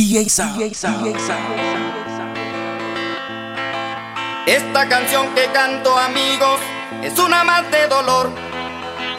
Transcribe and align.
DJ 0.00 0.22
Esta 4.46 4.88
canción 4.88 5.34
que 5.34 5.44
canto, 5.52 5.94
amigos, 5.94 6.58
es 7.02 7.18
una 7.18 7.44
más 7.44 7.70
de 7.70 7.86
dolor. 7.86 8.30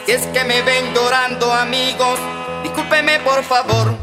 Si 0.08 0.14
es 0.14 0.26
que 0.34 0.44
me 0.44 0.64
ven 0.64 0.92
llorando, 0.96 1.54
amigos, 1.54 2.20
discúlpeme 2.64 3.20
por 3.20 3.44
favor. 3.44 3.96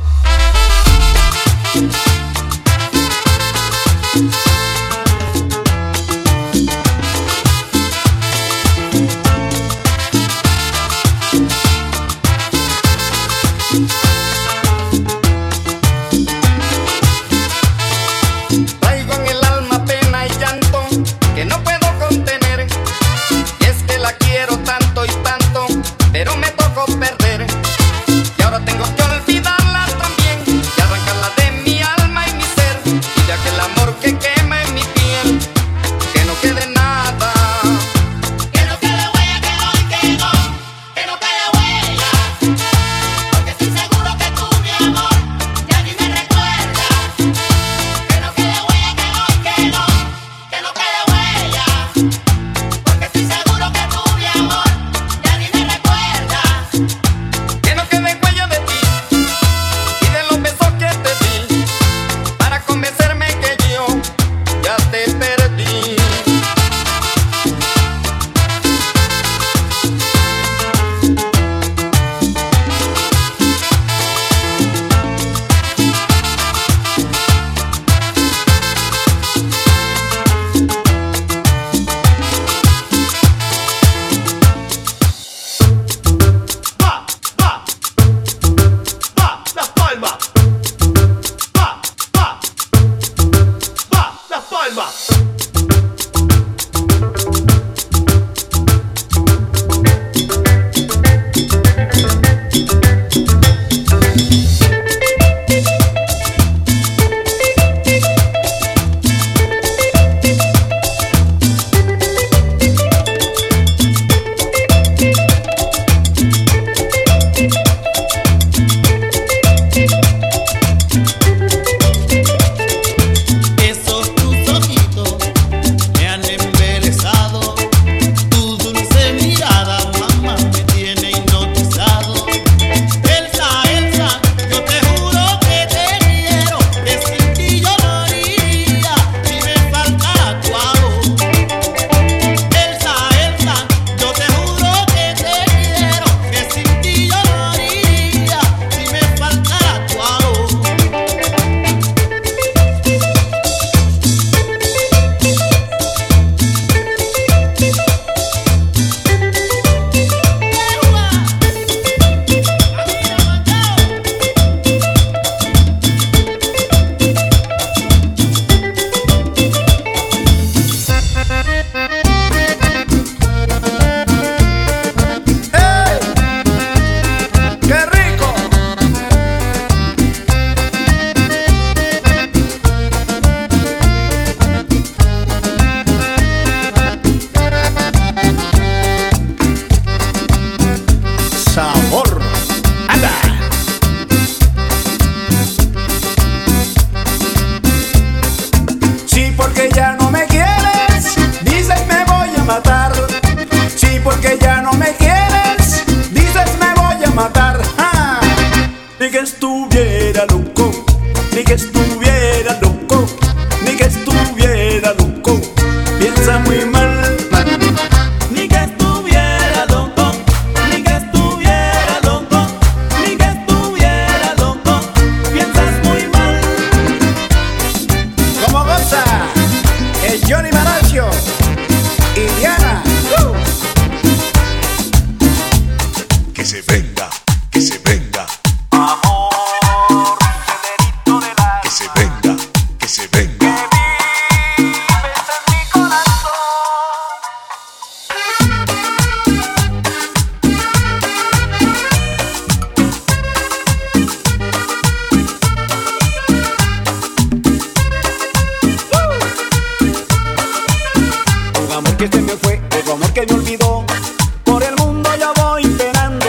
Por 264.45 264.63
el 264.63 264.75
mundo 264.77 265.11
yo 265.19 265.33
voy 265.35 265.65
penando, 265.67 266.27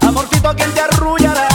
amorcito 0.00 0.54
quien 0.56 0.72
te 0.72 0.80
arrullará. 0.80 1.48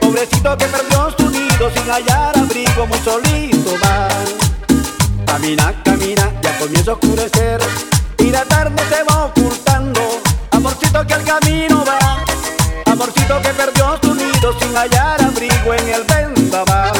Pobrecito 0.00 0.56
que 0.56 0.66
perdió 0.66 1.14
su 1.16 1.30
nido 1.30 1.70
sin 1.74 1.90
hallar 1.90 2.36
abrigo, 2.38 2.86
muy 2.86 2.98
solito 3.00 3.72
va. 3.84 4.08
Camina, 5.26 5.74
camina, 5.84 6.30
ya 6.42 6.58
comienza 6.58 6.92
a 6.92 6.94
oscurecer 6.94 7.60
y 8.18 8.30
la 8.30 8.44
tarde 8.44 8.82
se 8.88 9.02
va 9.04 9.26
ocultando. 9.26 10.00
Amorcito 10.50 11.06
que 11.06 11.14
al 11.14 11.24
camino 11.24 11.84
va, 11.84 12.24
amorcito 12.90 13.40
que 13.42 13.50
perdió 13.50 13.98
su 14.02 14.14
nido 14.14 14.58
sin 14.58 14.74
hallar 14.76 15.22
abrigo 15.22 15.74
en 15.74 15.88
el 15.88 16.04
vendaval. 16.04 16.95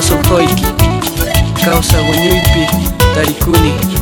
pasokoi 0.00 0.48
kausa 1.64 1.98
wonyuipi 1.98 2.66
talikuni. 3.14 3.99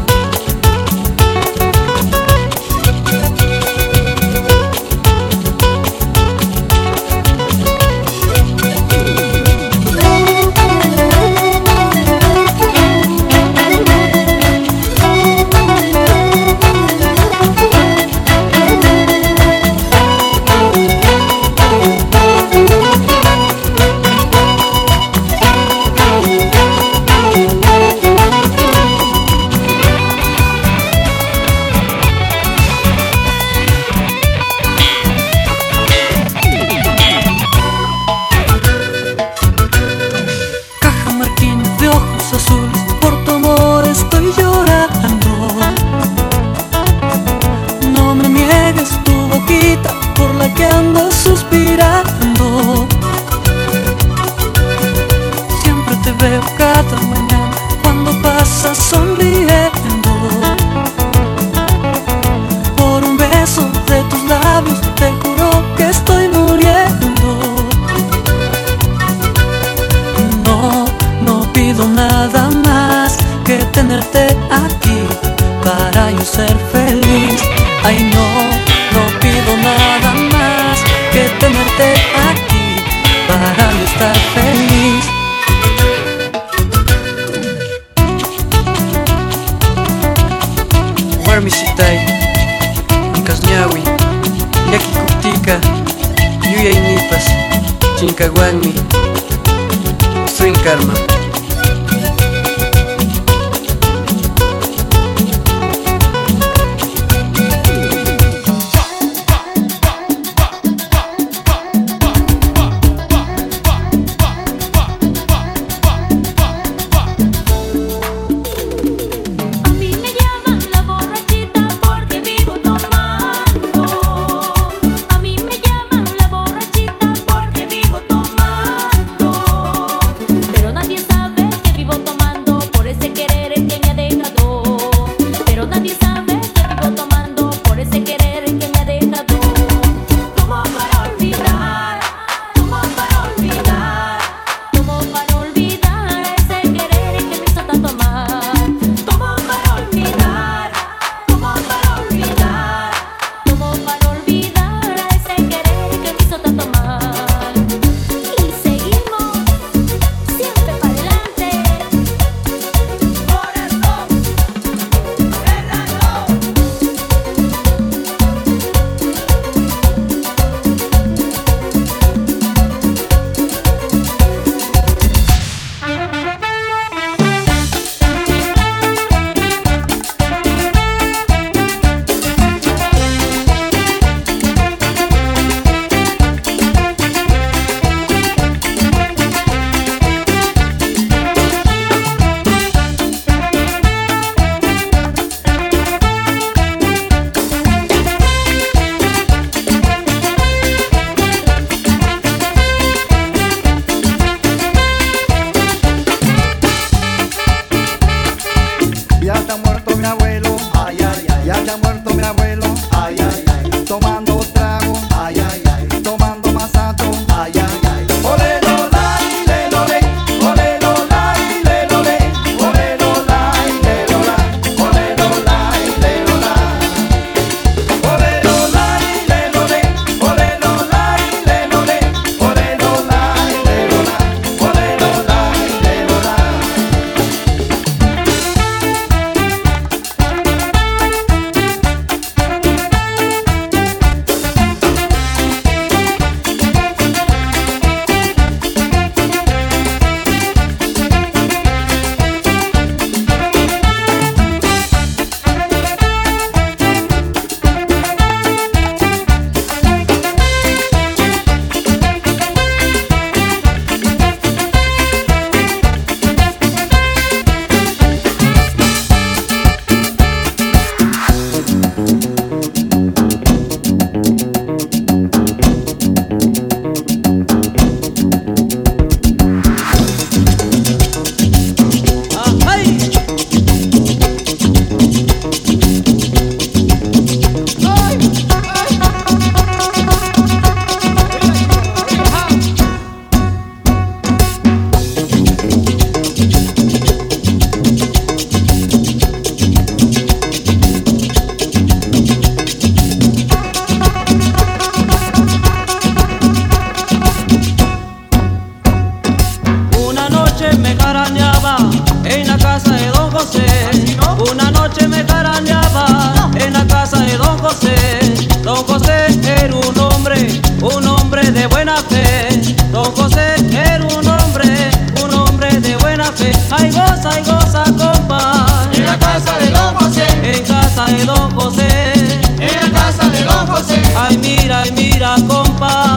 mira 334.68 334.87
y 334.87 334.92
mira, 334.92 335.37
compa. 335.48 336.08